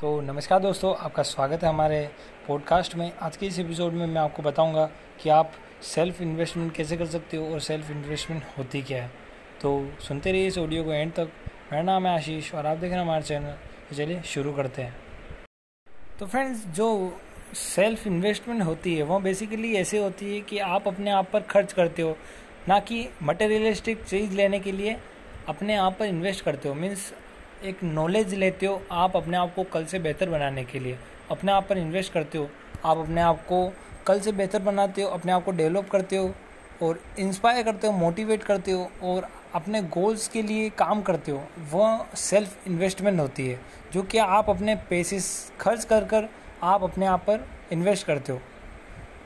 तो 0.00 0.20
नमस्कार 0.20 0.60
दोस्तों, 0.60 0.94
आपका 0.96 1.22
स्वागत 1.22 1.62
है 1.62 1.68
हमारे 1.68 2.10
पॉडकास्ट 2.48 2.94
में। 2.94 3.12
आज 3.22 3.36
के 3.36 3.46
इस 3.46 3.58
एपिसोड 3.58 3.92
में 3.92 4.06
मैं 4.06 4.20
आपको 4.20 4.42
बताऊँगा 4.42 4.84
कि 5.22 5.30
आप 5.30 5.52
सेल्फ 5.82 6.20
इन्वेस्टमेंट 6.22 6.74
कैसे 6.74 6.96
कर 6.96 7.06
सकते 7.06 7.36
हो 7.36 7.52
और 7.52 7.60
सेल्फ 7.60 7.90
इन्वेस्टमेंट 7.90 8.42
होती 8.58 8.82
क्या 8.82 9.02
है। 9.02 9.10
तो 9.62 9.90
सुनते 10.00 10.32
रहिए 10.32 10.46
इस 10.46 10.58
ऑडियो 10.58 10.84
को 10.84 10.92
एंड 10.92 11.12
तक। 11.12 11.30
मेरा 11.72 11.82
नाम 11.82 12.06
है 12.06 12.14
आशीष 12.14 12.54
और 12.54 12.66
आप 12.66 12.76
देख 12.76 12.90
रहे 12.90 12.98
हैं 12.98 13.06
हमारे 13.06 13.22
चैनल 13.22 13.52
तो 13.88 13.96
चलिए 13.96 14.22
शुरू 14.22 14.52
करते 14.52 14.82
हैं। 14.82 14.96
तो 16.18 16.26
फ्रेंड्स 16.26 16.66
जो 16.66 17.18
सेल्फ 17.54 18.06
इन्वेस्टमेंट 18.06 18.62
होती 18.62 18.96
है, 18.96 19.02
वो 19.02 19.20
बेसिकली 19.20 19.74
ऐसे 19.74 19.98
होती 19.98 20.34
है 20.34 20.40
कि 20.40 20.58
आप 20.58 20.88
अपने 20.88 21.10
आप 21.10 21.30
पर 21.32 21.40
खर्च 21.40 21.72
करते 21.72 22.02
हो, 22.02 22.16
ना 22.68 22.80
कि 22.80 23.08
मटेरियलिस्टिक 23.22 24.04
चीज़ 24.04 24.34
लेने 24.34 24.60
के 24.60 24.72
लिए 24.72 24.96
अपने 25.48 25.76
आप 25.76 25.96
पर 25.98 26.04
इन्वेस्ट 26.04 26.44
करते 26.44 26.68
हो। 26.68 26.74
मीन्स 26.74 27.12
एक 27.66 27.82
नॉलेज 27.84 28.34
लेते 28.34 28.66
हो 28.66 28.80
आप 28.92 29.16
अपने 29.16 29.36
आप 29.36 29.54
को 29.54 29.64
कल 29.64 29.84
से 29.84 29.98
बेहतर 29.98 30.30
बनाने 30.30 30.64
के 30.64 30.78
लिए। 30.78 30.98
अपने 31.30 31.52
आप 31.52 31.66
पर 31.68 31.78
इन्वेस्ट 31.78 32.12
करते 32.12 32.38
हो। 32.38 32.48
आप 32.84 32.98
अपने 32.98 33.20
आप 33.20 33.40
को 33.42 33.72
कल 34.06 34.20
से 34.20 34.32
बेहतर 34.32 34.62
बनाते 34.62 35.02
हो, 35.02 35.08
अपने 35.08 35.32
आप 35.32 35.44
को 35.44 35.50
डेवलप 35.50 35.88
करते 35.90 36.16
हो 36.16 36.34
और 36.82 37.00
इंस्पायर 37.18 37.64
करते 37.64 37.86
हो 37.86 37.92
मोटिवेट 37.92 38.42
करते 38.42 38.72
हो 38.72 38.90
और 39.02 39.28
अपने 39.54 39.82
गोल्स 39.82 40.28
के 40.28 40.42
लिए 40.42 40.70
काम 40.70 41.02
करते 41.02 41.32
हो। 41.32 41.42
वह 41.72 42.06
सेल्फ 42.14 42.66
इन्वेस्टमेंट 42.66 43.20
होती 43.20 43.48
है, 43.48 43.60
जो 43.92 44.02
कि 44.02 44.18
आप 44.18 44.50
अपने 44.50 44.74
पैसे 44.74 45.20
खर्च 45.60 45.84
कर 45.84 46.04
कर 46.04 46.28
आप 46.62 46.82
अपने 46.82 47.06
आप 47.06 47.20
पर 47.20 47.48
इन्वेस्ट 47.72 48.06
करते 48.06 48.32
हो। 48.32 48.40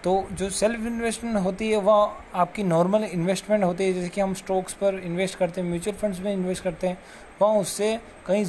तो 0.04 0.12
जो 0.32 0.48
सेल्फ 0.50 0.86
इन्वेस्टमेंट 0.86 1.36
होती 1.36 1.70
है 1.70 1.76
वह 1.78 2.38
आपकी 2.40 2.62
नॉर्मल 2.62 3.04
इन्वेस्टमेंट 3.04 3.64
होती 3.64 3.84
है। 3.84 3.92
जैसे 3.92 4.08
कि 4.08 4.20
हम 4.20 4.34
स्टॉक्स 4.34 4.72
पर 4.74 4.98
इन्वेस्ट 5.04 5.38
करते 5.38 5.60
हैं 5.60 5.68
म्यूचुअल 5.68 5.96
फंड्स 5.96 6.20
में 6.20 6.32
इन्वेस्ट 6.32 6.64
करते 6.64 6.86
हैं 6.86 6.98
वह 7.42 7.58
उससे 7.60 7.98
कहीं 8.26 8.44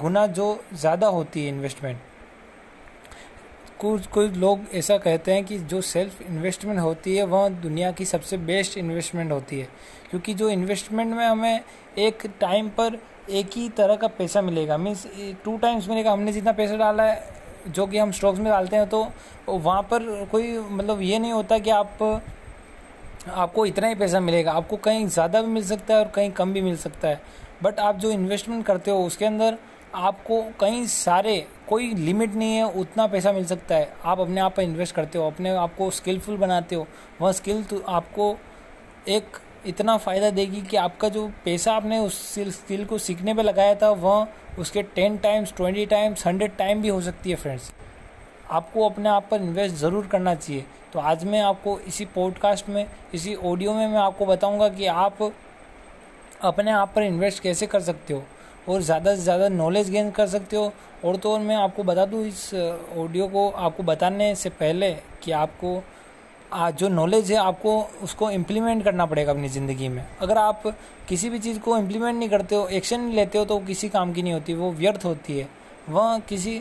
गुना 0.00 0.26
जो 0.28 0.64
ज़्यादा 0.74 1.06
होती 1.08 1.44
है 1.44 1.48
इन्वेस्टमेंट 1.48 1.98
कुछ 3.80 4.06
कुछ 4.06 4.36
लोग 4.36 4.60
ऐसा 4.74 4.96
कहते 4.98 5.32
हैं 5.32 5.44
कि 5.44 5.58
जो 5.58 5.80
सेल्फ 5.80 6.20
इन्वेस्टमेंट 6.22 6.78
होती 6.80 7.16
है 7.16 7.24
वह 7.26 7.48
दुनिया 7.48 7.90
की 7.92 8.04
सबसे 8.04 8.36
बेस्ट 8.36 8.76
इन्वेस्टमेंट 8.78 9.32
होती 9.32 9.60
है। 9.60 9.68
क्योंकि 10.10 10.34
जो 10.34 10.48
इन्वेस्टमेंट 10.50 11.14
में 11.14 11.24
हमें 11.26 11.60
एक 11.98 12.26
टाइम 12.40 12.68
पर 12.70 12.98
एक 13.30 13.50
ही 13.56 13.68
तरह 13.68 13.96
का 13.96 14.06
पैसा 14.08 14.42
मिलेगा। 14.42 14.76
मीन्स 14.76 15.06
टू 15.44 15.56
टाइम्स 15.56 15.88
मिलेगा। 15.88 16.12
हमने 16.12 16.32
जितना 16.32 16.52
पैसा 16.52 16.76
डाला 16.76 17.02
है 17.02 17.39
जो 17.68 17.86
कि 17.86 17.98
हम 17.98 18.10
स्टॉक्स 18.12 18.38
में 18.38 18.48
डालते 18.48 18.76
हैं 18.76 18.88
तो 18.88 19.06
वहाँ 19.48 19.82
पर 19.82 20.02
कोई 20.32 20.58
मतलब 20.58 21.00
ये 21.02 21.18
नहीं 21.18 21.32
होता 21.32 21.58
कि 21.58 21.70
आप, 21.70 22.22
आपको 23.28 23.66
इतना 23.66 23.86
ही 23.86 23.94
पैसा 23.94 24.20
मिलेगा। 24.20 24.52
आपको 24.52 24.76
कहीं 24.78 25.06
ज़्यादा 25.08 25.42
भी 25.42 25.48
मिल 25.48 25.64
सकता 25.64 25.94
है 25.94 26.00
और 26.00 26.08
कहीं 26.08 26.30
कम 26.32 26.52
भी 26.52 26.60
मिल 26.60 26.76
सकता 26.78 27.08
है। 27.08 27.20
बट 27.62 27.80
आप 27.80 27.96
जो 27.96 28.10
इन्वेस्टमेंट 28.10 28.64
करते 28.66 28.90
हो, 28.90 29.04
उसके 29.06 29.24
अंदर 29.24 29.58
आपको 29.96 30.42
कई 30.60 30.86
सारे, 30.86 31.46
कोई 31.68 31.92
लिमिट 31.94 32.34
नहीं 32.34 32.56
है, 32.56 32.64
उतना 32.72 33.06
पैसा 33.06 33.32
मिल 33.32 33.44
सकता 33.46 33.74
है। 33.74 33.92
आप 34.04 34.20
अपने 34.20 34.40
आप 34.40 34.54
पर 34.56 34.62
इन्वेस्ट 34.62 34.94
करते 34.94 35.18
हो, 35.18 35.26
अपने 35.26 35.50
आप 35.50 35.74
को 35.76 35.90
स्किलफुल 35.90 36.36
बनाते 36.36 36.74
हो। 36.74 36.86
वह 37.20 37.32
स्किल 37.32 37.62
तो 37.64 37.82
आपको 37.88 38.36
एक 39.08 39.36
इतना 39.66 39.96
फ़ायदा 39.96 40.30
देगी 40.30 40.60
कि 40.62 40.76
आपका 40.76 41.08
जो 41.08 41.26
पैसा 41.44 41.72
आपने 41.72 41.98
उस 41.98 42.34
स्किल 42.38 42.84
को 42.84 42.98
सीखने 42.98 43.34
पे 43.34 43.42
लगाया 43.42 43.74
था, 43.74 43.90
वह 43.90 44.26
उसके 44.58 44.82
ten 44.84 45.16
times 45.18 45.52
twenty 45.56 45.86
times 45.86 46.26
hundred 46.26 46.56
time 46.56 46.82
भी 46.82 46.88
हो 46.88 47.00
सकती 47.00 47.30
है 47.30 47.36
फ्रेंड्स 47.36 47.70
आपको 48.50 48.88
अपने 48.88 49.08
आप 49.08 49.26
पर 49.30 49.42
इन्वेस्ट 49.42 49.76
ज़रूर 49.76 50.06
करना 50.06 50.34
चाहिए. 50.34 50.64
तो 50.92 50.98
आज 50.98 51.24
मैं 51.24 51.40
आपको 51.40 51.78
इसी 51.80 52.04
पॉडकास्ट 52.04 52.68
में, 52.68 52.86
इसी 53.14 53.34
ऑडियो 53.34 53.74
में 53.74 53.86
मैं 53.88 53.98
आपको 53.98 54.26
बताऊँगा 54.26 54.68
कि 54.68 54.86
आप 54.86 55.22
अपने 56.42 56.70
आप 56.70 56.92
पर 56.96 57.02
इन्वेस्ट 57.02 57.42
कैसे 57.42 57.66
कर 57.66 57.80
सकते 57.80 58.14
हो 58.14 58.22
और 58.68 58.82
ज़्यादा 58.82 59.14
से 59.14 59.22
ज़्यादा 59.22 59.48
नॉलेज 59.48 59.90
गेन 59.90 60.10
कर 60.10 60.26
सकते 60.28 60.56
हो. 60.56 60.72
और 61.04 61.16
तो 61.16 61.32
और 61.32 61.40
मैं 61.40 61.56
आपको 61.56 61.82
बता 61.82 62.04
दूँ, 62.06 62.24
इस 62.26 62.54
ऑडियो 62.54 63.26
को 63.28 63.48
आपको 63.50 63.82
बताने 63.82 64.34
से 64.34 64.50
पहले 64.50 64.92
कि 65.22 65.32
आपको 65.32 65.82
जो 66.52 66.88
नॉलेज 66.88 67.30
है, 67.32 67.36
आपको 67.38 67.80
उसको 68.02 68.30
इम्प्लीमेंट 68.30 68.82
करना 68.84 69.06
पड़ेगा 69.06 69.32
अपनी 69.32 69.48
ज़िंदगी 69.48 69.88
में। 69.88 70.04
अगर 70.20 70.38
आप 70.38 70.62
किसी 71.08 71.30
भी 71.30 71.38
चीज़ 71.38 71.58
को 71.58 71.76
इम्प्लीमेंट 71.78 72.18
नहीं 72.18 72.28
करते 72.28 72.54
हो 72.54 72.66
एक्शन 72.68 73.00
नहीं 73.00 73.14
लेते 73.14 73.38
हो 73.38 73.44
तो 73.44 73.58
किसी 73.60 73.88
काम 73.88 74.12
की 74.12 74.22
नहीं 74.22 74.32
होती, 74.32 74.54
वो 74.54 74.70
व्यर्थ 74.72 75.04
होती 75.04 75.38
है। 75.38 75.48
वह 75.88 76.18
किसी 76.28 76.58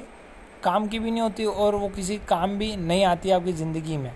काम 0.64 0.88
की 0.88 1.00
भी 1.00 1.12
नहीं 1.12 1.22
होती 1.22 1.46
और 1.46 1.76
वो 1.76 1.88
किसी 1.90 2.18
काम 2.30 2.58
भी 2.58 2.76
नहीं 2.78 3.04
आती 3.06 3.32
आपकी 3.32 3.54
ज़िंदगी 3.54 3.98
में। 3.98 4.12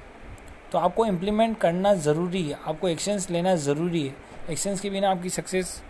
तो 0.71 0.77
आपको 0.79 1.05
इम्प्लीमेंट 1.05 1.57
करना 1.57 1.93
ज़रूरी 1.95 2.41
है, 2.43 2.59
आपको 2.67 2.87
एक्शंस 2.89 3.29
लेना 3.31 3.55
ज़रूरी 3.57 4.01
है। 4.01 4.15
एक्शंस 4.49 4.79
के 4.79 4.89
बिना 4.89 5.11
आपकी 5.11 5.29
सक्सेस 5.29 5.81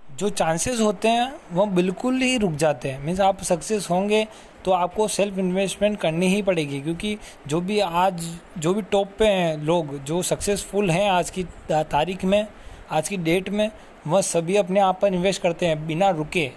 जो 0.00 0.28
चांसेस 0.30 0.80
होते 0.80 1.08
हैं, 1.08 1.34
वो 1.52 1.64
बिल्कुल 1.68 2.20
ही 2.22 2.36
रुक 2.38 2.52
जाते 2.54 2.88
हैं। 2.88 3.04
मीन्स 3.04 3.20
आप 3.20 3.42
सक्सेस 3.44 3.86
होंगे 3.90 4.26
तो 4.68 4.72
आपको 4.72 5.06
सेल्फ 5.08 5.38
इन्वेस्टमेंट 5.38 5.96
करनी 5.98 6.26
ही 6.28 6.40
पड़ेगी, 6.42 6.80
क्योंकि 6.80 7.16
जो 7.48 7.60
भी 7.60 7.78
आज, 7.80 8.24
जो 8.58 8.72
भी 8.74 8.82
टॉप 8.82 9.12
पे 9.18 9.26
हैं 9.26 9.56
लोग, 9.58 9.96
जो 10.04 10.20
सक्सेसफुल 10.22 10.90
हैं 10.90 11.08
आज 11.10 11.30
की 11.30 11.44
तारीख 11.68 12.24
में, 12.24 12.46
आज 12.90 13.08
की 13.08 13.16
डेट 13.18 13.48
में, 13.50 13.70
वह 14.06 14.20
सभी 14.22 14.56
अपने 14.56 14.80
आप 14.80 14.98
पर 15.02 15.14
इन्वेस्ट 15.14 15.42
करते 15.42 15.66
हैं 15.66 15.86
बिना 15.86 16.10
रुके। 16.10 16.50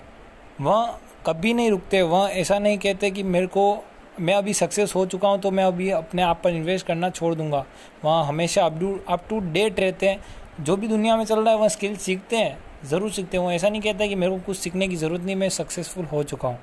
वह 0.61 0.97
कभी 1.25 1.53
नहीं 1.53 1.69
रुकते, 1.69 2.01
वह 2.01 2.29
ऐसा 2.31 2.57
नहीं 2.59 2.77
कहते 2.77 3.11
कि 3.11 3.23
मेरे 3.25 3.47
को, 3.47 3.83
मैं 4.19 4.33
अभी 4.33 4.53
सक्सेस 4.53 4.95
हो 4.95 5.05
चुका 5.05 5.29
हूँ 5.29 5.39
तो 5.39 5.51
मैं 5.51 5.63
अभी 5.63 5.89
अपने 5.91 6.21
आप 6.21 6.41
पर 6.43 6.49
इन्वेस्ट 6.49 6.87
करना 6.87 7.09
छोड़ 7.09 7.33
दूँगा। 7.35 7.63
वहाँ 8.05 8.25
हमेशा 8.25 8.65
up 8.65 8.79
to 8.79 8.97
up 9.09 9.23
to 9.29 9.39
date 9.51 9.79
रहते 9.79 10.09
हैं। 10.09 10.63
जो 10.63 10.75
भी 10.75 10.87
दुनिया 10.87 11.15
में 11.17 11.23
चल 11.25 11.39
रहा 11.39 11.53
है, 11.53 11.59
वह 11.59 11.67
स्किल 11.67 11.95
सीखते 11.97 12.37
हैं, 12.37 12.57
ज़रूर 12.85 13.11
सीखते 13.11 13.37
हैं। 13.37 13.43
वो 13.43 13.51
ऐसा 13.51 13.69
नहीं 13.69 13.81
कहता 13.81 14.07
कि 14.07 14.15
मेरे 14.15 14.31
को 14.31 14.45
कुछ 14.45 14.57
सीखने 14.57 14.87
की 14.87 14.95
ज़रूरत 14.95 15.21
नहीं, 15.21 15.35
मैं 15.35 15.49
सक्सेसफुल 15.51 16.05
हो 16.05 16.23
चुका 16.23 16.47
हूँ। 16.47 16.59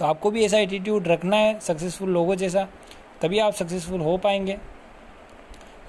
तो 0.00 0.06
आपको 0.06 0.30
भी 0.30 0.44
ऐसा 0.44 0.58
एटीट्यूड 0.58 1.08
रखना 1.08 1.36
है 1.36 1.58
सक्सेसफुल 1.60 2.08
लोगों 2.08 2.34
जैसा, 2.34 2.68
तभी 3.22 3.38
आप 3.38 3.52
सक्सेसफुल 3.52 4.00
हो 4.00 4.16
पाएँगे। 4.16 4.56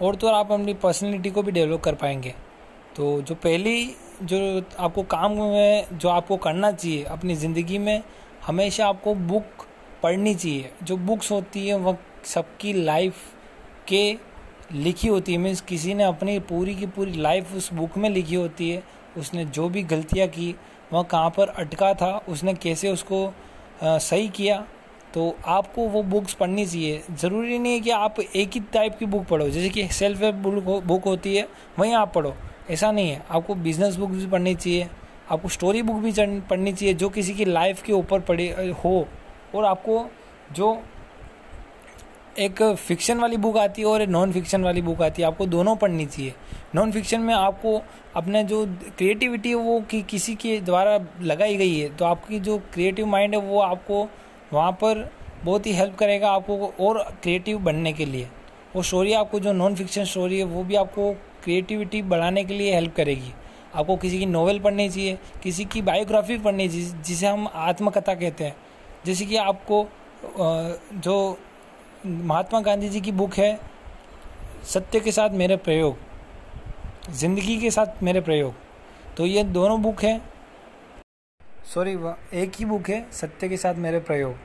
और 0.01 0.16
तो 0.16 0.27
आप 0.27 0.51
अपनी 0.51 0.73
पर्सनैलिटी 0.73 1.29
को 1.29 1.44
भी 1.44 1.51
डेवलप 1.51 1.81
कर 1.81 1.95
पाएँगे। 1.95 2.33
तो 2.95 3.22
जो 3.22 3.35
पहली, 3.35 3.95
जो 4.23 4.61
आपको 4.79 5.03
काम 5.03 5.31
में, 5.31 5.85
जो 5.94 6.09
आपको 6.09 6.38
करना 6.38 6.72
चाहिए 6.72 7.03
अपनी 7.03 7.35
ज़िंदगी 7.35 7.77
में, 7.77 8.01
हमेशा 8.47 8.88
आपको 8.88 9.13
बुक 9.16 9.66
पढ़नी 10.03 10.33
चाहिए। 10.35 10.72
जो 10.83 10.97
बुक्स 10.97 11.31
होती 11.31 11.67
है 11.67 11.78
वह 11.78 11.97
सबकी 12.25 12.73
लाइफ 12.73 13.16
के 13.88 14.17
लिखी 14.73 15.07
होती 15.07 15.31
है। 15.31 15.38
मीन्स 15.38 15.61
किसी 15.61 15.93
ने 15.93 16.03
अपनी 16.03 16.38
पूरी 16.39 16.75
की 16.75 16.85
पूरी 16.88 17.11
लाइफ 17.11 17.53
उस 17.55 17.73
बुक 17.73 17.97
में 17.97 18.09
लिखी 18.09 18.35
होती 18.35 18.69
है। 18.69 18.83
उसने 19.17 19.45
जो 19.45 19.69
भी 19.69 19.83
गलतियाँ 19.83 20.28
की, 20.28 20.55
वह 20.93 21.03
कहाँ 21.03 21.29
पर 21.29 21.47
अटका 21.47 21.93
था, 21.93 22.17
उसने 22.29 22.53
कैसे 22.53 22.91
उसको 22.91 23.33
सही 23.81 24.28
किया 24.30 24.58
तो 25.14 25.36
आपको 25.47 25.88
वो 25.90 26.02
बुक्स 26.03 26.34
पढ़नी 26.34 26.66
चाहिए। 26.66 27.02
ज़रूरी 27.12 27.58
नहीं 27.59 27.74
है 27.74 27.80
कि 27.80 27.90
आप 27.90 28.19
एक 28.19 28.52
ही 28.53 28.59
टाइप 28.74 28.97
की 28.97 29.06
बुक 29.06 29.25
पढ़ो, 29.28 29.50
जैसे 29.50 29.69
कि 29.69 29.88
सेल्फ 29.90 30.22
हेल्प 30.22 30.36
बुक 30.86 31.03
होती 31.06 31.36
है, 31.36 31.47
वहीं 31.80 31.94
आप 31.94 32.14
पढ़ो। 32.14 32.34
ऐसा 32.70 32.91
नहीं 32.91 33.09
है। 33.09 33.22
आपको 33.30 33.56
बिज़नेस 33.58 33.96
बुक 33.96 34.09
भी 34.09 34.28
पढ़नी 34.28 34.53
चाहिए, 34.56 34.88
आपको 35.31 35.50
स्टोरी 35.50 35.81
बुक 35.81 35.97
भी 35.97 36.12
पढ़नी 36.41 36.74
चाहिए, 36.74 36.94
जो 36.94 37.09
किसी 37.09 37.34
की 37.34 37.46
लाइफ 37.46 37.81
के 37.84 37.94
ऊपर 37.94 38.20
पढ़े 38.22 38.47
हो, 38.84 39.08
और 39.56 39.66
आपको 39.66 40.06
जो 40.52 40.74
एक 42.40 42.62
फिक्शन 42.64 43.19
वाली 43.19 43.38
बुक 43.38 43.58
आती 43.58 43.81
है 43.81 43.88
और 43.88 44.02
एक 44.02 44.09
नॉन 44.09 44.31
फिक्शन 44.31 44.64
वाली 44.64 44.81
बुक 44.81 45.02
आती 45.02 45.22
है। 45.22 45.28
आपको 45.28 45.46
दोनों 45.46 45.75
पढ़नी 45.75 46.06
चाहिए। 46.06 46.34
नॉन 46.75 46.92
फिक्शन 46.92 47.22
में 47.22 47.34
आपको 47.34 47.81
अपने 48.16 48.44
जो 48.44 48.66
क्रिएटिविटी 48.97 49.50
है 49.50 49.56
वो 49.56 49.80
कि, 49.81 50.02
किसी 50.02 50.36
के 50.36 50.59
द्वारा 50.62 50.97
लगाई 51.22 51.58
गई 51.58 51.78
है 51.80 51.90
तो 51.97 52.06
आपकी 52.06 52.40
जो 52.40 52.58
क्रिएटिव 52.74 53.06
माइंड 53.06 53.36
है 53.36 53.41
वो 53.41 53.59
आपको 53.59 54.08
वहाँ 54.53 54.72
पर 54.74 55.09
बहुत 55.44 55.66
ही 55.66 55.74
हेल्प 55.74 55.96
करेगा 55.96 56.31
आपको 56.31 56.74
और 56.80 57.03
क्रिएटिव 57.24 57.59
बनने 57.59 57.94
के 57.94 58.06
लिए। 58.06 58.28
वो 58.75 58.81
स्टोरी 58.84 59.14
आपको 59.14 59.40
जो 59.40 59.53
नॉन 59.53 59.75
फिक्शन 59.75 60.03
स्टोरी 60.06 60.40
है, 60.40 60.44
वो 60.46 60.64
भी 60.64 60.75
आपको 60.75 61.12
क्रिएटिविटी 61.44 62.02
बढ़ाने 62.02 62.44
के 62.44 62.53
लिए 62.53 62.74
हेल्प 62.74 62.96
करेगी। 62.96 63.34
आपको 63.75 63.96
किसी 63.97 64.20
की 64.20 64.25
नॉवल 64.25 64.59
पढ़नी 64.59 64.90
चाहिए, 64.90 65.18
किसी 65.44 65.66
की 65.66 65.81
बायोग्राफी 65.81 66.38
पढ़नी 66.38 66.68
चाहिए, 66.70 66.91
जिसे 67.06 67.28
हम 67.28 67.47
आत्मकथा 67.53 68.14
कहते 68.16 68.44
हैं। 68.44 68.56
जैसे 69.05 69.26
कि 69.26 69.35
आपको 69.38 69.88
जो 70.96 71.38
महात्मा 72.06 72.59
गांधी 72.62 72.88
जी 72.90 73.00
की 73.02 73.12
बुक 73.12 73.34
है, 73.34 73.59
सत्य 74.64 75.00
के 75.00 75.12
साथ 75.12 75.30
मेरे 75.32 75.56
प्रयोग, 75.58 75.98
ज़िंदगी 77.12 77.58
के 77.58 77.72
साथ 77.72 78.02
मेरे 78.03 78.22
प्रयोग। 78.22 78.53
तो 79.18 79.26
ये 79.26 79.44
दोनों 79.44 79.82
बुक 79.82 80.03
है। 80.03 80.22
सॉरी 81.66 81.92
एक 82.34 82.52
ही 82.56 82.66
बुक 82.66 82.90
है, 82.90 83.06
सत्य 83.12 83.50
के 83.50 83.58
साथ 83.58 83.76
मेरे 83.76 84.00
प्रयोग। 84.00 84.36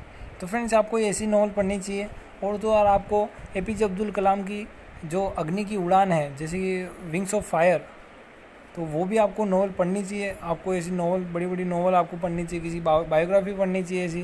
तो 0.40 0.46
फ्रेंड्स 0.46 0.74
आपको 0.74 0.98
ऐसी 0.98 1.26
नॉवल 1.26 1.50
पढ़नी 1.50 1.78
चाहिए। 1.78 2.08
और 2.44 2.56
तो 2.56 2.72
और 2.72 2.86
आपको 2.86 3.28
ए 3.56 3.60
पी 3.60 3.74
जे 3.74 3.84
अब्दुल 3.84 4.10
कलाम 4.10 4.42
की 4.42 4.66
जो 5.04 5.24
अग्नि 5.38 5.64
की 5.64 5.76
उड़ान 5.76 6.12
है, 6.12 6.36
जैसे 6.36 6.58
कि 6.58 7.10
विंग्स 7.10 7.34
ऑफ़ 7.34 7.44
फायर 7.44 7.78
तो 8.76 8.82
वो 8.84 9.04
भी 9.04 9.16
आपको 9.16 9.44
नॉवल 9.44 9.70
पढ़नी 9.70 10.02
चाहिए। 10.02 10.34
आपको 10.42 10.74
ऐसी 10.74 10.90
नॉवल 10.90 11.24
बड़ी 11.24 11.46
बड़ी 11.46 11.64
नॉवल 11.64 11.94
आपको 11.94 12.16
पढ़नी 12.16 12.44
चाहिए, 12.44 12.62
किसी 12.62 12.80
बायोग्राफी 12.80 13.52
पढ़नी 13.52 13.82
चाहिए 13.82 14.04
ऐसी। 14.04 14.22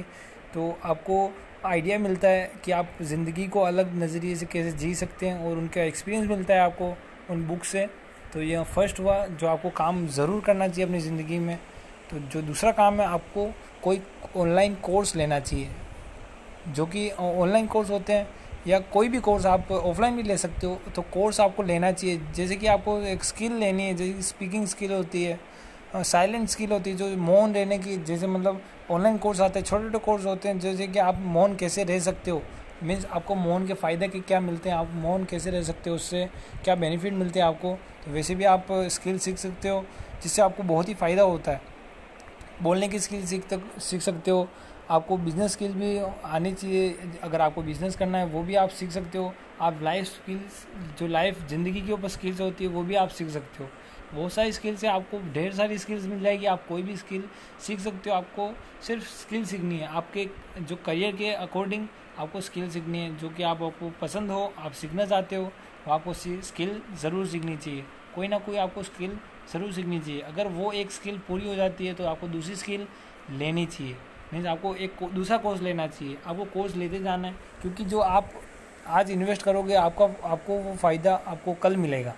तो 0.55 0.77
आपको 0.85 1.27
आइडिया 1.67 1.99
मिलता 1.99 2.29
है 2.29 2.51
कि 2.65 2.73
आप 2.73 2.89
ज़िंदगी 3.03 3.47
को 3.47 3.61
अलग 3.61 3.95
नज़रिए 3.97 4.35
से 4.37 4.47
कैसे 4.47 4.71
जी 4.79 4.95
सकते 4.95 5.29
हैं 5.29 5.45
और 5.47 5.59
उनका 5.59 5.83
एक्सपीरियंस 5.83 6.29
मिलता 6.29 6.55
है 6.55 6.61
आपको 6.61 6.89
उन 7.31 7.45
बुक 7.49 7.65
से। 7.65 7.87
तो 8.33 8.43
यह 8.43 8.63
फ़र्स्ट 8.65 9.01
हुआ 9.01 9.25
जो 9.27 9.47
आपको 9.47 9.71
काम 9.71 10.07
ज़रूर 10.09 10.41
करना 10.41 10.69
चाहिए 10.69 10.85
अपनी 10.87 11.01
ज़िंदगी 11.01 11.39
में। 11.39 11.57
तो 12.11 12.19
जो 12.29 12.43
दूसरा 12.43 12.73
काम 12.73 13.01
है, 13.01 13.07
आपको 13.07 13.47
कोई 13.83 14.01
ऑनलाइन 14.37 14.75
कोर्स 14.83 15.15
लेना 15.17 15.39
चाहिए। 15.41 15.69
जो 16.69 16.87
कि 16.87 17.09
ऑनलाइन 17.11 17.67
कोर्स 17.67 17.91
होते 17.91 18.13
हैं 18.13 18.29
या 18.67 18.79
कोई 18.93 19.09
भी 19.09 19.21
कोर्स 19.21 19.47
आप 19.47 19.71
ऑफलाइन 19.73 20.17
भी 20.17 20.23
ले 20.23 20.37
सकते 20.37 20.67
हो 20.67 20.81
तो 20.97 21.03
कोर्स 21.13 21.41
आपको 21.41 21.63
लेना 21.63 21.93
चाहिए। 21.93 22.21
जैसे 22.35 22.57
कि 22.57 22.67
आपको 22.67 22.99
एक 23.07 23.25
स्किल 23.25 23.53
लेनी 23.55 23.83
है, 23.83 23.95
जैसे 23.95 24.23
स्पीकिंग 24.23 24.67
स्किल 24.67 24.93
होती 24.93 25.25
है। 25.25 25.39
साइलेंट 25.95 26.49
स्किल 26.49 26.73
होती 26.73 26.91
है, 26.91 26.97
जो 26.97 27.17
मौन 27.17 27.55
रहने 27.55 27.79
की, 27.79 27.97
जैसे 27.97 28.27
मतलब 28.27 28.63
ऑनलाइन 28.91 29.19
कोर्स 29.19 29.41
आते 29.41 29.59
हैं 29.59 29.67
छोटे 29.67 29.85
छोटे 29.85 29.99
कोर्स 29.99 30.27
होते 30.27 30.49
हैं, 30.49 30.59
जैसे 30.61 30.87
कि 30.87 30.99
आप 30.99 31.19
मौन 31.19 31.57
कैसे 31.57 31.85
रह 31.85 31.99
सकते 31.99 32.31
हो? 32.31 32.43
मीन्स 32.83 33.05
आपको 33.07 33.35
मौन 33.35 33.67
के 33.67 33.75
फ़ायदे 33.75 34.09
के 34.09 34.21
क्या 34.21 34.41
मिलते 34.41 34.71
हैं? 34.71 34.77
आप 34.77 34.91
मौन 34.95 35.25
कैसे 35.25 35.51
रह 35.51 35.63
सकते 35.63 35.91
हो? 35.91 35.97
उससे 35.97 36.29
क्या 36.65 36.75
बेनिफिट 36.75 37.13
मिलते 37.13 37.41
हैं 37.41 37.47
आपको? 37.47 37.75
तो 38.05 38.11
वैसे 38.11 38.35
भी 38.35 38.45
आप 38.45 38.67
स्किल 38.71 39.19
सीख 39.19 39.37
सकते 39.37 39.69
हो, 39.69 39.85
जिससे 40.23 40.43
आपको 40.43 40.63
बहुत 40.63 40.89
ही 40.89 40.95
फ़ायदा 40.95 41.23
होता 41.23 41.53
है। 41.53 41.61
बोलने 42.63 42.89
की 42.89 42.99
स्किल 42.99 43.27
सीख 43.27 43.55
सीख 43.81 44.01
सकते 44.01 44.31
हो। 44.31 44.49
आपको 44.91 45.17
बिज़नेस 45.17 45.53
स्किल 45.53 45.73
भी 45.73 45.97
आनी 46.25 46.53
चाहिए, 46.53 46.97
अगर 47.23 47.41
आपको 47.41 47.63
बिज़नेस 47.63 47.97
करना 47.97 48.19
है, 48.19 48.27
वो 48.27 48.43
भी 48.43 48.55
आप 48.55 48.69
सीख 48.71 48.91
सकते 48.91 49.19
हो। 49.19 49.33
आप 49.61 49.79
लाइफ 49.83 50.05
स्किल्स 50.07 50.67
जो 50.99 51.07
लाइफ 51.07 51.47
ज़िंदगी 51.49 51.81
के 51.81 51.93
ऊपर 51.93 52.09
स्किल्स 52.09 52.41
होती 52.41 52.65
है, 52.65 52.71
वो 52.71 52.83
भी 52.83 52.95
आप 52.95 53.09
सीख 53.09 53.29
सकते 53.29 53.63
हो। 53.65 53.71
बहुत 54.15 54.33
सारी 54.33 54.53
स्किल्स 54.53 54.81
से 54.81 54.87
आपको 54.89 55.19
ढेर 55.35 55.53
सारी 55.55 55.79
स्किल्स 55.79 56.05
मिल 56.07 56.21
जाएगी, 56.23 56.47
आप 56.47 56.67
कोई 56.69 56.83
भी 56.83 56.97
स्किल 56.97 57.25
सीख 57.61 57.81
सकते 57.81 58.11
हो, 58.11 58.17
आपको 58.17 58.51
सिर्फ़ 58.87 59.05
स्किल 59.11 59.45
सीखनी 59.45 59.79
है। 59.79 59.87
आपके 59.89 60.29
जो 60.61 60.77
करियर 60.87 61.17
के 61.17 61.31
अकॉर्डिंग 61.33 61.87
आपको 62.19 62.41
स्किल 62.41 62.69
सीखनी 62.71 62.99
है, 62.99 63.17
जो 63.19 63.29
कि 63.29 63.43
आप 63.43 63.63
आपको 63.63 63.91
पसंद 64.01 64.31
हो, 64.31 64.53
आप 64.59 64.73
सीखना 64.73 65.07
चाहते 65.07 65.37
हो 65.37 65.45
वो 65.85 65.93
आपको 65.93 66.13
स्किल 66.15 66.81
ज़रूर 67.03 67.27
सीखनी 67.27 67.57
चाहिए। 67.57 67.85
कोई 68.15 68.29
ना 68.29 68.39
कोई 68.39 68.57
आपको 68.59 68.83
स्किल 68.83 69.17
ज़रूर 69.53 69.73
सीखनी 69.73 70.01
चाहिए। 70.01 70.21
अगर 70.23 70.49
वो 70.49 70.71
एक 70.73 70.91
स्किल 70.93 71.19
पूरी 71.29 71.49
हो 71.49 71.55
जाती 71.55 71.87
है 71.87 71.95
तो 71.95 72.05
आपको 72.07 72.29
दूसरी 72.29 72.57
स्किल 72.57 72.87
लेनी 73.33 73.65
चाहिए। 73.67 73.97
मीन्स 74.33 74.47
आपको 74.47 74.75
एक 74.77 75.03
दूसरा 75.15 75.37
कोर्स 75.39 75.63
लेना 75.63 75.87
चाहिए। 75.89 76.17
आपको 76.27 76.45
कोर्स 76.53 76.77
लेते 76.77 76.99
जाना 77.01 77.29
है, 77.29 77.35
क्योंकि 77.63 77.85
जो 77.85 78.01
आप 78.01 78.31
आज 78.89 79.11
इन्वेस्ट 79.11 79.43
करोगे, 79.43 79.75
आपका 79.77 80.05
आपको 80.29 80.59
वो 80.59 80.75
फ़ायदा 80.77 81.15
आपको 81.27 81.55
कल 81.63 81.77
मिलेगा। 81.77 82.15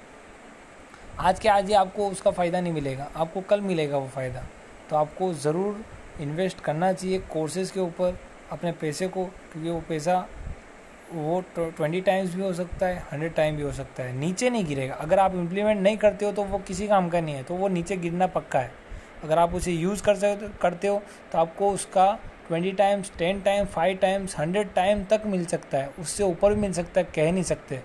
आज 1.20 1.38
के 1.40 1.48
आज 1.48 1.66
ही 1.66 1.74
आपको 1.74 2.08
उसका 2.10 2.30
फ़ायदा 2.30 2.60
नहीं 2.60 2.72
मिलेगा, 2.72 3.08
आपको 3.16 3.40
कल 3.40 3.60
मिलेगा 3.60 3.98
वो 3.98 4.06
फ़ायदा। 4.08 4.42
तो 4.90 4.96
आपको 4.96 5.32
ज़रूर 5.34 5.84
इन्वेस्ट 6.20 6.60
करना 6.60 6.92
चाहिए 6.92 7.18
कोर्सेज़ 7.32 7.72
के 7.72 7.80
ऊपर, 7.80 8.18
अपने 8.52 8.72
पैसे 8.72 9.06
को, 9.08 9.24
क्योंकि 9.24 9.70
वो 9.70 9.80
पैसा, 9.88 10.16
वो 11.12 11.40
ट्वेंटी 11.56 12.00
टाइम्स 12.00 12.34
भी 12.34 12.42
हो 12.42 12.52
सकता 12.52 12.86
है 12.86 12.98
हंड्रेड 13.12 13.34
टाइम 13.34 13.56
भी 13.56 13.62
हो 13.62 13.72
सकता 13.72 14.02
है। 14.02 14.16
नीचे 14.16 14.50
नहीं 14.50 14.64
गिरेगा। 14.66 14.94
अगर 14.94 15.18
आप 15.18 15.34
इम्प्लीमेंट 15.34 15.80
नहीं 15.82 15.96
करते 15.96 16.24
हो 16.24 16.32
तो 16.32 16.44
वो 16.44 16.58
किसी 16.58 16.88
काम 16.88 17.08
का 17.08 17.20
नहीं 17.20 17.34
है 17.34 17.42
तो 17.42 17.54
वो 17.54 17.68
नीचे 17.68 17.96
गिरना 17.96 18.26
पक्का 18.28 18.58
है। 18.58 18.72
अगर 19.24 19.38
आप 19.38 19.54
उसे 19.54 19.72
यूज़ 19.72 20.02
कर 20.02 20.16
सकते 20.16 20.48
करते 20.62 20.88
हो 20.88 21.00
तो 21.32 21.38
आपको 21.38 21.70
उसका 21.72 22.12
twenty 22.48 22.72
times 22.74 23.12
ten 23.18 23.40
time 23.40 23.66
five 23.66 23.98
times 23.98 24.38
hundred 24.38 24.74
time 24.74 25.04
तक 25.04 25.22
मिल 25.26 25.44
सकता 25.46 25.78
है। 25.78 25.90
उससे 26.00 26.24
ऊपर 26.24 26.54
भी 26.54 26.60
मिल 26.60 26.72
सकता 26.72 27.00
है, 27.00 27.06
कह 27.14 27.32
नहीं 27.32 27.42
सकते। 27.44 27.80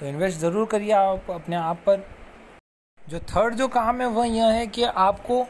तो 0.00 0.06
इन्वेस्ट 0.06 0.38
ज़रूर 0.40 0.66
करिए 0.66 0.92
आप 0.92 1.30
अपने 1.30 1.56
आप 1.56 1.82
पर। 1.86 2.04
जो 3.00 3.18
थर्ड 3.28 3.54
जो 3.54 3.66
काम 3.68 4.00
है, 4.00 4.06
वह 4.08 4.26
यह 4.26 4.46
है 4.46 4.66
कि 4.66 4.82
आपको 4.82 5.46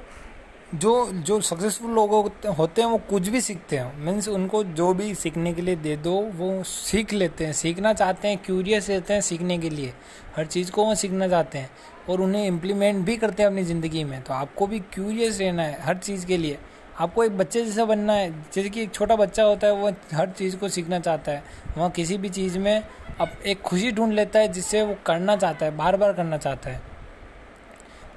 जो 0.73 0.93
जो 1.13 1.41
सक्सेसफुल 1.41 1.91
लोग 1.91 2.11
होते 2.49 2.83
हैं, 2.83 2.89
वो 2.89 2.99
कुछ 3.11 3.29
भी 3.29 3.41
सीखते 3.41 3.77
हैं। 3.77 4.05
मीन्स 4.05 4.29
उनको 4.29 4.63
जो 4.65 4.93
भी 4.95 5.15
सीखने 5.15 5.53
के 5.55 5.63
लिए 5.63 5.77
दे 5.77 5.97
दो, 5.97 6.13
वो 6.13 6.63
सीख 6.63 7.13
लेते 7.13 7.47
हैं। 7.47 7.53
सीखना 7.53 7.93
चाहते 7.93 8.29
हैं 8.29 8.39
क्यूरियस 8.39 8.89
रहते 8.91 9.15
हैं 9.15 9.21
सीखने 9.21 9.59
के 9.59 9.71
लिए। 9.71 9.93
हर 10.37 10.47
चीज़ 10.47 10.71
को 10.73 10.85
वो 10.85 10.95
सीखना 10.95 11.29
चाहते 11.29 11.59
हैं 11.59 11.71
और 12.09 12.21
उन्हें 12.21 12.47
इम्प्लीमेंट 12.47 13.05
भी 13.07 13.17
करते 13.17 13.43
हैं 13.43 13.51
अपनी 13.51 13.63
ज़िंदगी 13.65 14.05
में। 14.05 14.21
तो 14.23 14.35
आपको 14.35 14.67
भी 14.67 14.81
क्यूरियस 14.95 15.41
रहना 15.41 15.63
है 15.63 15.81
हर 15.83 15.97
चीज़ 15.99 16.27
के 16.27 16.37
लिए। 16.37 16.59
आपको 16.99 17.25
एक 17.25 17.37
बच्चे 17.39 17.65
जैसा 17.65 17.85
बनना 17.85 18.13
है, 18.13 18.31
जैसे 18.31 18.69
कि 18.71 18.83
एक 18.83 18.93
छोटा 18.93 19.17
बच्चा 19.17 19.43
होता 19.43 19.67
है, 19.67 19.73
वो 19.73 19.93
हर 20.15 20.31
चीज़ 20.31 20.57
को 20.57 20.69
सीखना 20.69 20.99
चाहता 21.01 21.33
है। 21.33 21.43
वह 21.77 21.89
किसी 21.89 22.19
भी 22.19 22.29
चीज़ 22.29 22.59
में 22.59 22.83
अब 23.21 23.29
एक 23.47 23.61
खुशी 23.63 23.93
ढूंढ 23.93 24.13
लेता 24.13 24.39
है, 24.39 24.49
जिससे 24.49 24.83
वो 24.83 24.97
करना 25.07 25.37
चाहता 25.37 25.67
है 25.67 25.77
बार 25.77 25.97
बार 25.97 26.13
करना 26.13 26.37
चाहता 26.37 26.71
है। 26.71 26.81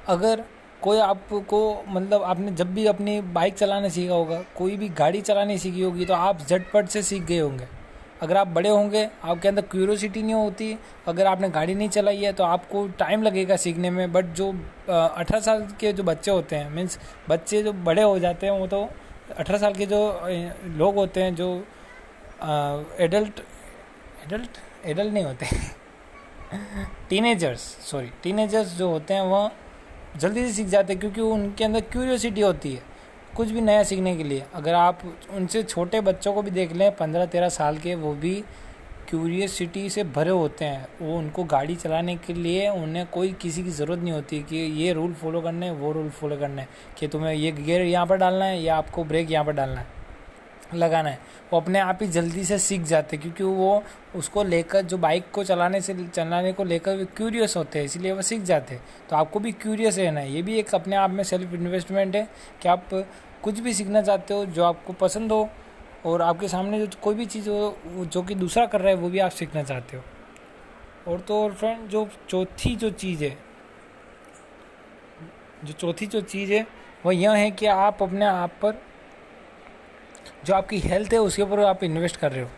अगर 0.07 0.43
कोई 0.81 0.99
आपको 0.99 1.83
मतलब 1.87 2.23
आपने 2.23 2.51
जब 2.51 2.73
भी 2.73 2.85
अपनी 2.85 3.19
बाइक 3.21 3.53
चलाना 3.53 3.89
सीखा 3.89 4.13
होगा, 4.13 4.41
कोई 4.55 4.75
भी 4.77 4.89
गाड़ी 4.89 5.21
चलानी 5.21 5.57
सीखी 5.57 5.81
होगी 5.81 6.05
तो 6.05 6.13
आप 6.13 6.39
झटपट 6.39 6.87
से 6.87 7.01
सीख 7.01 7.23
गए 7.23 7.39
होंगे। 7.39 7.67
अगर 8.23 8.37
आप 8.37 8.47
बड़े 8.49 8.69
होंगे, 8.69 9.07
आपके 9.23 9.47
अंदर 9.47 9.61
क्यूरोसिटी 9.63 10.21
नहीं 10.23 10.33
होती, 10.33 10.77
अगर 11.07 11.27
आपने 11.27 11.49
गाड़ी 11.51 11.75
नहीं 11.75 11.89
चलाई 11.89 12.17
है 12.17 12.31
तो 12.33 12.43
आपको 12.45 12.87
टाइम 12.99 13.23
लगेगा 13.23 13.55
सीखने 13.57 13.89
में। 13.89 14.11
बट 14.11 14.25
जो 14.33 14.49
अठारह 14.89 15.39
साल 15.39 15.67
के 15.79 15.93
जो 15.93 16.03
बच्चे 16.03 16.31
होते 16.31 16.55
हैं 16.55 16.69
मीन्स 16.71 16.99
बच्चे 17.29 17.61
जो 17.63 17.73
बड़े 17.73 18.01
हो 18.03 18.19
जाते 18.19 18.45
हैं, 18.47 18.53
वो 18.53 18.67
तो 18.67 18.81
अठारह 19.31 19.57
साल 19.57 19.73
के 19.73 19.85
जो 19.85 19.99
लोग 20.77 20.95
होते 20.95 21.23
हैं, 21.23 21.35
जो 21.35 21.49
एडल्ट 22.99 23.41
एडल्ट 24.25 24.57
एडल्ट 24.85 25.13
नहीं 25.13 25.23
होते। 25.25 25.45
टीनेजर्स 27.09 27.61
सॉरी 27.81 28.09
टीनेजर्स 28.23 28.77
जो 28.77 28.89
होते 28.89 29.13
हैं 29.13 29.21
वह 29.23 29.51
जल्दी 30.17 30.41
से 30.41 30.51
सीख 30.53 30.67
जाते 30.67 30.93
हैं, 30.93 30.99
क्योंकि 30.99 31.21
उनके 31.21 31.63
अंदर 31.63 31.81
क्यूरियोसिटी 31.91 32.41
होती 32.41 32.73
है। 32.73 32.92
कुछ 33.35 33.51
भी 33.51 33.61
नया 33.61 33.83
सीखने 33.83 34.15
के 34.15 34.23
लिए। 34.23 34.43
अगर 34.53 34.73
आप 34.73 34.99
उनसे 35.35 35.61
छोटे 35.63 36.01
बच्चों 36.01 36.33
को 36.33 36.41
भी 36.41 36.51
देख 36.51 36.73
लें 36.73 36.91
पंद्रह 36.95 37.25
तेरह 37.25 37.49
साल 37.49 37.77
के 37.77 37.95
वो 37.95 38.13
भी 38.15 38.33
क्यूरियसिटी 39.09 39.89
से 39.89 40.03
भरे 40.05 40.29
होते 40.31 40.65
हैं। 40.65 40.87
वो 41.01 41.17
उनको 41.17 41.43
गाड़ी 41.45 41.75
चलाने 41.75 42.15
के 42.17 42.33
लिए 42.33 42.69
उन्हें 42.69 43.05
कोई 43.07 43.31
किसी 43.41 43.63
की 43.63 43.69
ज़रूरत 43.71 43.99
नहीं 43.99 44.13
होती 44.13 44.39
कि 44.41 44.55
ये 44.55 44.93
रूल 44.93 45.13
फॉलो 45.13 45.41
करने, 45.41 45.71
वो 45.71 45.91
रूल 45.91 46.09
फॉलो 46.11 46.37
करने 46.37 46.65
कि 46.97 47.07
तुम्हें 47.07 47.33
ये 47.33 47.51
गियर 47.53 47.81
यहाँ 47.81 48.05
पर 48.05 48.17
डालना 48.17 48.45
है 48.45 48.61
या 48.61 48.75
आपको 48.75 49.03
ब्रेक 49.03 49.31
यहाँ 49.31 49.45
पर 49.45 49.53
डालना 49.53 49.79
है। 49.79 50.02
लगाना 50.75 51.09
है। 51.09 51.19
वो 51.53 51.59
अपने 51.59 51.79
आप 51.79 51.99
ही 52.01 52.07
जल्दी 52.07 52.43
से 52.43 52.57
सीख 52.59 52.81
जाते 52.81 53.15
हैं, 53.15 53.21
क्योंकि 53.23 53.43
वो 53.43 53.83
उसको 54.15 54.43
लेकर, 54.43 54.81
जो 54.81 54.97
बाइक 54.97 55.31
को 55.31 55.43
चलाने 55.43 55.81
से, 55.81 55.93
चलाने 56.05 56.53
को 56.53 56.63
लेकर 56.63 57.03
क्यूरियस 57.17 57.57
होते 57.57 57.79
हैं, 57.79 57.85
इसलिए 57.85 58.11
वो 58.11 58.21
सीख 58.21 58.41
जाते 58.41 58.75
हैं। 58.75 58.83
तो 59.09 59.15
आपको 59.15 59.39
भी 59.39 59.51
क्यूरियस 59.51 59.97
रहना 59.97 60.19
है। 60.19 60.31
ये 60.33 60.41
भी 60.41 60.57
एक 60.59 60.73
अपने 60.75 60.95
आप 60.95 61.11
में 61.11 61.23
सेल्फ 61.23 61.53
इन्वेस्टमेंट 61.53 62.15
है 62.15 62.27
कि 62.61 62.69
आप 62.69 62.89
कुछ 63.43 63.59
भी 63.59 63.73
सीखना 63.73 64.01
चाहते 64.01 64.33
हो, 64.33 64.45
जो 64.45 64.63
आपको 64.63 64.93
पसंद 64.93 65.31
हो, 65.31 65.49
और 66.05 66.21
आपके 66.21 66.47
सामने 66.47 66.79
जो 66.79 66.99
कोई 67.01 67.15
भी 67.15 67.25
चीज़ 67.25 67.49
हो 67.49 68.05
जो 68.05 68.21
कि 68.21 68.35
दूसरा 68.35 68.65
कर 68.65 68.81
रहा 68.81 68.89
है, 68.89 68.95
वो 68.95 69.09
भी 69.09 69.19
आप 69.19 69.31
सीखना 69.31 69.63
चाहते 69.63 69.97
हो। 69.97 70.03
और 71.07 71.19
तो 71.19 71.41
और 71.43 71.53
फ्रेंड 71.53 71.87
जो 71.87 72.07
चौथी 72.29 72.75
जो 72.75 72.89
चीज़ 72.89 73.23
है, 73.23 73.37
जो 75.63 75.73
चौथी 75.73 76.05
जो 76.05 76.21
चीज़ 76.21 76.51
है 76.53 76.65
वह 77.05 77.15
यह 77.15 77.31
है 77.31 77.49
कि 77.51 77.65
आप 77.65 78.01
अपने 78.03 78.25
आप 78.25 78.51
पर 78.61 78.81
जो 80.45 80.53
आपकी 80.53 80.79
हेल्थ 80.79 81.13
है, 81.13 81.19
उसके 81.19 81.41
ऊपर 81.41 81.59
आप 81.59 81.83
इन्वेस्ट 81.83 82.15
कर 82.15 82.31
रहे 82.31 82.43
हो। 82.43 82.49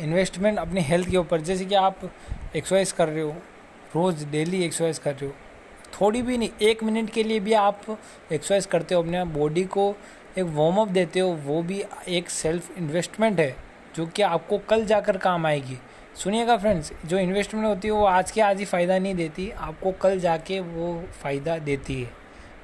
इन्वेस्टमेंट 0.00 0.58
अपनी 0.58 0.80
हेल्थ 0.80 1.10
के 1.10 1.16
ऊपर, 1.16 1.40
जैसे 1.40 1.64
कि 1.64 1.74
आप 1.74 2.10
एक्सरसाइज 2.56 2.92
कर 2.92 3.08
रहे 3.08 3.22
हो, 3.22 3.34
रोज़ 3.96 4.26
डेली 4.26 4.64
एक्सरसाइज 4.64 4.98
कर 4.98 5.14
रहे 5.14 5.26
हो। 5.26 5.34
थोड़ी 6.00 6.22
भी 6.22 6.38
नहीं, 6.38 6.50
एक 6.62 6.84
मिनट 6.84 7.10
के 7.10 7.22
लिए 7.22 7.40
भी 7.40 7.52
आप 7.52 7.80
एक्सरसाइज 8.32 8.66
करते 8.66 8.94
हो, 8.94 9.02
अपने 9.02 9.24
बॉडी 9.24 9.64
को 9.64 9.94
एक 10.38 10.44
वार्म 10.44 10.76
अप 10.76 10.88
देते 10.88 11.20
हो, 11.20 11.30
वो 11.44 11.62
भी 11.62 11.82
एक 12.08 12.30
सेल्फ 12.30 12.78
इन्वेस्टमेंट 12.78 13.40
है, 13.40 13.56
जो 13.96 14.06
कि 14.06 14.22
आपको 14.22 14.58
कल 14.58 14.84
जाकर 14.84 15.16
काम 15.16 15.46
आएगी। 15.46 15.78
सुनिएगा 16.16 16.56
फ्रेंड्स 16.56 16.92
जो 17.06 17.18
इन्वेस्टमेंट 17.18 17.66
होती 17.66 17.88
है, 17.88 17.94
वो 17.94 18.04
आज 18.04 18.30
के 18.30 18.40
आज 18.40 18.58
ही 18.58 18.64
फ़ायदा 18.64 18.98
नहीं 18.98 19.14
देती, 19.14 19.50
आपको 19.50 19.92
कल 19.92 20.18
जाके 20.20 20.60
वो 20.60 21.04
फ़ायदा 21.22 21.58
देती 21.58 22.02
है। 22.02 22.10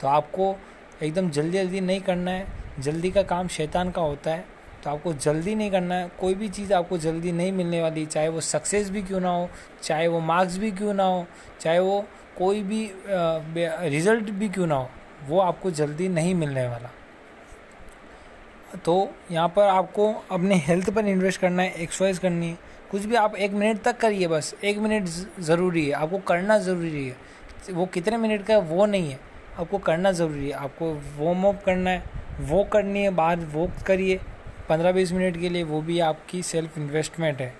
तो 0.00 0.09
आपको 0.09 0.57
एकदम 1.02 1.31
जल्दी 1.31 1.59
जल्दी 1.59 1.81
नहीं 1.81 2.00
करना 2.00 2.31
है, 2.31 2.47
जल्दी 2.81 3.11
का 3.11 3.23
काम 3.23 3.49
शैतान 3.49 3.90
का 3.90 4.02
होता 4.02 4.31
है। 4.31 4.53
तो 4.85 4.91
आपको 4.91 5.12
जल्दी 5.14 5.55
नहीं 5.55 5.71
करना 5.71 5.95
है। 5.95 6.11
कोई 6.21 6.35
भी 6.35 6.49
चीज़ 6.49 6.73
आपको 6.75 6.99
जल्दी 6.99 7.33
नहीं 7.33 7.53
मिलने 7.53 7.81
वाली, 7.83 8.05
चाहे 8.07 8.29
वो 8.29 8.41
सक्सेस 8.41 8.91
भी 8.91 9.03
क्यों 9.03 9.21
ना 9.21 9.29
हो, 9.29 9.49
चाहे 9.83 10.09
वो 10.09 10.21
मार्क्स 10.21 10.57
भी 10.59 10.71
क्यों 10.73 10.95
ना 10.95 11.05
हो, 11.05 11.25
चाहे 11.61 11.79
वो 11.79 12.05
कोई 12.38 12.62
भी 12.62 12.91
रिज़ल्ट 13.09 14.31
भी 14.31 14.49
क्यों 14.49 14.67
ना 14.67 14.75
हो, 14.75 14.88
वो 15.26 15.41
आपको 15.41 15.71
जल्दी 15.71 16.09
नहीं 16.09 16.35
मिलने 16.35 16.67
वाला। 16.69 16.91
तो 18.76 19.11
यहाँ 19.31 19.49
पर 19.49 19.69
आपको 19.69 20.12
अपने 20.31 20.55
हेल्थ 20.57 20.91
पर 20.91 21.07
इन्वेस्ट 21.07 21.41
करना 21.41 21.62
है 21.62 21.75
एक्सरसाइज 21.75 22.19
करनी 22.19 22.49
है। 22.49 22.59
कुछ 22.91 23.05
भी 23.05 23.14
आप 23.14 23.37
एक 23.37 23.53
मिनट 23.53 23.83
तक 23.83 23.97
करिए 23.97 24.26
बस, 24.29 24.55
एक 24.64 24.79
मिनट 24.79 25.09
ज़रूरी 25.41 25.87
है। 25.87 25.93
आपको 25.93 26.19
करना 26.19 26.59
ज़रूरी 26.59 27.07
है। 27.09 27.17
वो 27.71 27.87
कितने 27.87 28.17
मिनट 28.17 28.47
का 28.47 28.55
है, 28.55 28.61
वो 28.61 28.87
नहीं 28.87 29.11
है। 29.11 29.19
आपको 29.59 29.79
करना 29.79 30.12
ज़रूरी 30.12 30.49
है। 30.49 30.53
आपको 30.55 30.93
वार्म 31.19 31.49
अप 31.49 31.62
करना 31.67 31.91
है, 31.91 32.03
वो 32.41 32.64
करनी 32.64 33.03
है 33.03 33.11
बाहर 33.12 33.41
वॉक 33.53 33.83
करिए। 33.87 34.21
पंद्रह 34.68 34.92
बीस 34.92 35.12
मिनट 35.12 35.37
के 35.40 35.49
लिए 35.49 35.62
वो 35.62 35.80
भी 35.83 35.99
आपकी 36.00 36.42
सेल्फ 36.42 36.78
इन्वेस्टमेंट 36.78 37.40
है। 37.40 37.52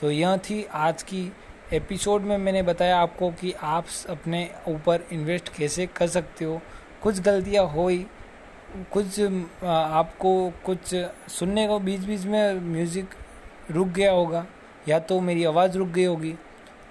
तो 0.00 0.10
यह 0.10 0.36
थी 0.40 0.62
आज 0.74 1.02
की 1.02 1.30
एपिसोड 1.72 2.22
में 2.22 2.36
मैंने 2.38 2.62
बताया 2.62 2.98
आपको 2.98 3.30
कि 3.30 3.52
आप 3.52 3.86
अपने 4.10 4.48
ऊपर 4.68 5.04
इन्वेस्ट 5.12 5.48
कैसे 5.56 5.86
कर 5.86 6.06
सकते 6.06 6.44
हो। 6.44 6.60
कुछ 7.02 7.20
गलतियाँ 7.20 7.66
हुई, 7.66 8.06
कुछ 8.92 9.20
आपको 9.64 10.52
कुछ 10.64 10.94
सुनने 11.30 11.66
को 11.68 11.78
बीच 11.80 12.00
बीच 12.00 12.24
में 12.24 12.60
म्यूज़िक 12.62 13.14
रुक 13.70 13.88
गया 13.88 14.12
होगा, 14.12 14.44
या 14.88 14.98
तो 14.98 15.20
मेरी 15.20 15.44
आवाज़ 15.44 15.78
रुक 15.78 15.88
गई 15.88 16.04
होगी। 16.04 16.34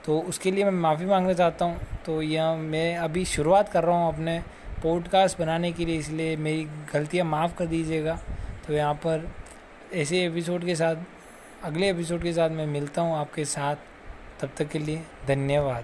तो 0.06 0.20
उसके 0.20 0.52
लिए 0.52 0.64
मैं 0.64 0.72
माफ़ी 0.72 1.06
मांगना 1.06 1.34
चाहता 1.34 1.66
हूँ। 1.66 1.80
तो 2.06 2.22
यह 2.22 2.56
मैं 2.56 2.96
अभी 2.98 3.26
शुरुआत 3.26 3.70
कर 3.70 3.84
रहा 3.84 3.98
हूँ 3.98 4.14
अपने 4.14 4.40
पॉडकास्ट 4.84 5.40
बनाने 5.40 5.72
के 5.72 5.86
लिए, 5.86 5.98
इसलिए 5.98 6.36
मेरी 6.38 6.68
गलतियाँ 6.94 7.26
माफ़ 7.26 7.56
कर 7.58 7.66
दीजिएगा। 7.68 8.20
तो 8.68 8.74
यहाँ 8.74 8.94
पर 8.96 9.32
ऐसे 9.96 10.26
एपिसोड 10.26 10.66
के 10.66 10.76
साथ, 10.76 10.96
अगले 11.64 11.90
एपिसोड 11.90 12.24
के 12.24 12.34
साथ 12.34 12.50
मैं 12.50 12.66
मिलता 12.68 13.02
हूँ 13.02 13.18
आपके 13.18 13.46
साथ। 13.46 13.76
तब 14.42 14.50
तक 14.58 14.70
के 14.70 14.80
लिए 14.80 15.02
धन्यवाद। 15.28 15.84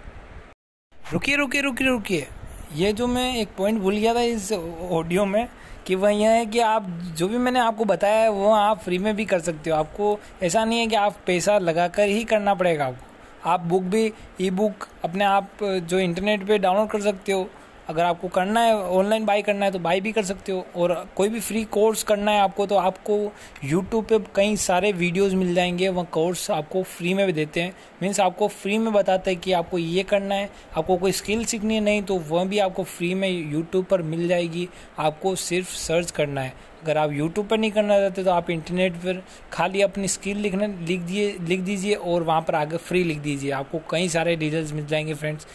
रुकिए 1.14 1.36
रुकिए 1.36 1.62
रुकिए 1.62 1.88
रुकिए। 1.88 2.28
ये 2.76 2.94
जो 2.94 3.08
मैं 3.08 3.36
एक 3.38 3.50
पॉइंट 3.58 3.82
भूल 3.82 3.96
गया 3.96 4.14
था 4.16 4.22
इस 4.22 4.52
ऑडियो 4.92 5.26
में 5.26 5.50
कि 5.88 5.96
वह 5.96 6.10
यह 6.10 6.30
है 6.30 6.46
कि 6.46 6.60
आप 6.60 6.88
जो 6.90 7.28
भी 7.28 7.38
मैंने 7.38 7.60
आपको 7.60 7.86
बताया 7.86 8.22
है, 8.22 8.30
वो 8.30 8.52
आप 8.52 8.80
फ्री 8.80 8.98
में 8.98 9.16
भी 9.16 9.26
कर 9.26 9.40
सकते 9.40 9.70
हो। 9.70 9.76
आपको 9.76 10.20
ऐसा 10.44 10.66
नहीं 10.66 10.80
है 10.80 10.88
कि 10.88 10.96
आप 10.96 11.16
पैसा 11.28 11.58
लगाकर 11.58 12.04
ही 12.04 12.24
करना 12.24 12.54
पड़ेगा 12.54 12.86
आपको। 12.86 13.50
आप 13.50 13.60
बुक 13.60 13.84
भी 13.84 14.14
ई 14.42 14.50
बुक 14.50 14.88
अपने 15.04 15.24
आप, 15.24 15.50
जो 15.64 16.00
इंटरनेट 16.00 16.48
पे 16.48 16.58
डाउनलोड 16.58 16.90
कर 16.90 17.02
सकते 17.02 17.32
हो। 17.32 17.50
अगर 17.90 18.04
आपको 18.04 18.28
करना 18.28 18.62
है 18.62 18.76
ऑनलाइन 18.78 19.26
बाई 19.26 19.42
करना 19.42 19.66
है 19.66 19.72
तो 19.72 19.80
बाई 19.80 20.02
भी 20.02 20.12
कर 20.12 20.24
सकते 20.24 20.52
हो। 20.52 20.66
और 20.76 20.94
कोई 21.16 21.30
भी 21.30 21.40
फ्री 21.40 21.64
कोर्स 21.64 22.04
करना 22.04 22.32
है 22.32 22.40
आपको 22.40 22.66
तो 22.66 22.76
आपको 22.76 23.18
यूट्यूब 23.64 24.06
पे 24.06 24.20
कई 24.36 24.56
सारे 24.56 24.92
वीडियोस 24.92 25.34
मिल 25.34 25.54
जाएँगे। 25.56 25.90
वह 25.90 26.04
कोर्स 26.04 26.50
आपको 26.52 26.84
फ्री 26.84 27.14
में 27.14 27.26
भी 27.26 27.34
देते 27.34 27.62
हैं। 27.62 27.74
मीन्स 28.02 28.20
आपको 28.20 28.48
फ्री 28.48 28.78
में 28.78 28.92
बताते 28.94 29.32
हैं 29.32 29.40
कि 29.40 29.52
आपको 29.52 29.78
ये 29.78 30.04
करना 30.04 30.36
है। 30.36 30.50
आपको 30.78 30.98
कोई 30.98 31.12
स्किल 31.12 31.44
सीखनी 31.46 31.76
है 31.76 31.82
नहीं 31.82 32.02
तो 32.04 32.18
वह 32.20 32.46
भी 32.46 32.60
आपको 32.60 32.84
फ्री 32.84 33.14
में 33.14 33.30
यूट्यूब 33.30 33.86
पर 33.86 34.02
मिल 34.02 34.28
जाएगी। 34.28 34.68
आपको 35.00 35.36
सिर्फ़ 35.36 35.70
सर्च 35.70 36.12
करना 36.12 36.42
है। 36.42 36.54
अगर 36.84 36.98
आप 36.98 37.12
यूट्यूब 37.12 37.48
पर 37.48 37.58
नहीं 37.58 37.72
करना 37.72 38.00
चाहते 38.00 38.24
तो 38.24 38.32
आप 38.32 38.50
इंटरनेट 38.50 38.94
पर 38.96 39.24
खाली 39.52 39.82
अपनी 39.82 40.08
स्किल 40.08 40.38
लिखने, 40.38 40.68
लिख 40.68 41.00
दिए, 41.00 41.36
लिख 41.42 41.60
दीजिए 41.60 41.94
और 41.94 42.24
वहाँ 42.24 42.42
पर 42.42 42.56
आगे 42.56 42.78
फ्री 42.78 43.04
लिख 43.04 43.18
दीजिए। 43.18 43.52
आपको 43.52 43.82
कई 43.92 44.10
सारे 44.10 44.36
डिटेल्स 44.36 44.74
मिल 44.74 44.86
जाएँगे 44.86 45.14
फ्रेंड्स 45.14 45.48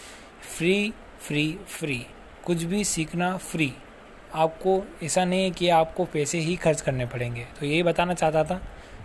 फ्री 0.57 0.93
फ्री 1.21 1.59
फ्री 1.69 2.05
कुछ 2.47 2.63
भी 2.63 2.85
सीखना 2.85 3.37
फ्री 3.37 3.73
आपको 4.35 4.85
ऐसा 5.03 5.25
नहीं 5.25 5.45
है 5.45 5.51
कि 5.51 5.69
आपको 5.69 6.05
पैसे 6.05 6.39
ही 6.39 6.57
खर्च 6.57 6.81
करने 6.81 7.07
पड़ेंगे। 7.07 7.47
तो 7.61 7.67
यही 7.67 7.83
बताना 7.83 8.15
चाहता 8.15 8.45
था। 8.45 8.61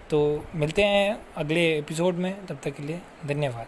तो 0.10 0.48
मिलते 0.55 0.84
हैं 0.84 1.22
अगले 1.38 1.77
एपिसोड 1.77 2.15
में, 2.15 2.46
तब 2.46 2.60
तक 2.63 2.69
के 2.69 2.84
लिए 2.84 3.01
धन्यवाद। 3.25 3.67